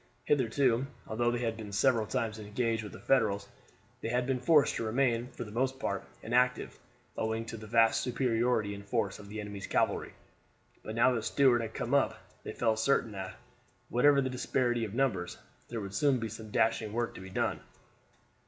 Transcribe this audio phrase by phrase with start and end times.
[0.25, 3.47] Hitherto, although they had been several times engaged with the Federals,
[4.01, 6.79] they had been forced to remain for the most part inactive
[7.15, 10.13] owing to the vast superiority in force of the enemy's cavalry;
[10.81, 13.35] but now that Stuart had come up they felt certain that,
[13.89, 15.37] whatever the disparity of numbers,
[15.69, 17.59] there would soon be some dashing work to be done.